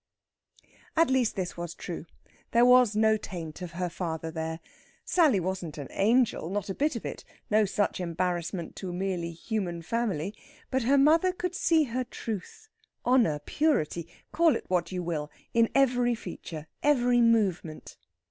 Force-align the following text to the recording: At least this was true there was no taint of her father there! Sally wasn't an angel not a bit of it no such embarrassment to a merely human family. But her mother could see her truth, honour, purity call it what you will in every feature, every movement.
At 0.97 1.11
least 1.11 1.35
this 1.35 1.55
was 1.55 1.75
true 1.75 2.07
there 2.53 2.65
was 2.65 2.95
no 2.95 3.17
taint 3.17 3.61
of 3.61 3.73
her 3.73 3.87
father 3.87 4.31
there! 4.31 4.59
Sally 5.05 5.39
wasn't 5.39 5.77
an 5.77 5.89
angel 5.91 6.49
not 6.49 6.71
a 6.71 6.73
bit 6.73 6.95
of 6.95 7.05
it 7.05 7.23
no 7.51 7.65
such 7.65 7.99
embarrassment 7.99 8.75
to 8.77 8.89
a 8.89 8.93
merely 8.93 9.31
human 9.31 9.83
family. 9.83 10.33
But 10.71 10.81
her 10.81 10.97
mother 10.97 11.31
could 11.31 11.53
see 11.53 11.83
her 11.83 12.03
truth, 12.03 12.67
honour, 13.05 13.37
purity 13.45 14.07
call 14.31 14.55
it 14.55 14.65
what 14.69 14.91
you 14.91 15.03
will 15.03 15.29
in 15.53 15.69
every 15.75 16.15
feature, 16.15 16.65
every 16.81 17.21
movement. 17.21 17.95